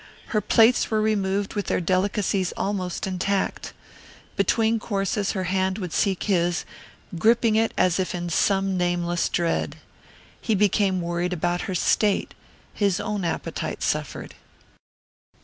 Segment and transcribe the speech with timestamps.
[0.29, 3.71] Her plates were removed with their delicacies almost intact.
[4.35, 6.65] Between courses her hand would seek his,
[7.19, 9.75] gripping it as if in some nameless dread.
[10.41, 12.33] He became worried about her state;
[12.73, 14.33] his own appetite suffered.